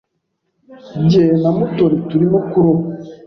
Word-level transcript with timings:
Jye 1.09 1.25
na 1.41 1.49
Mutoni 1.57 1.97
turimo 2.09 2.39
kuroba. 2.49 2.83